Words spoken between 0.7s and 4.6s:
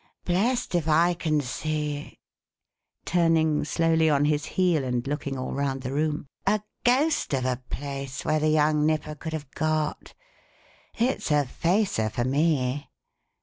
if I can see" turning slowly on his